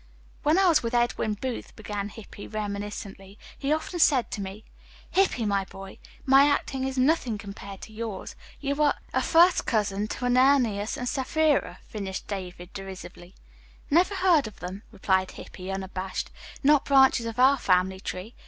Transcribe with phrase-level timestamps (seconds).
[0.41, 4.65] "When I was with Edwin Booth," began Hippy reminiscently, "he often said to me,
[5.11, 8.35] 'Hippy, my boy, my acting is nothing compared to yours.
[8.59, 13.35] You are'" "A first cousin to Ananias and Sapphira," finished David derisively.
[13.91, 16.31] "Never heard of them," replied Hippy unabashed.
[16.63, 18.33] "Not branches of our family tree.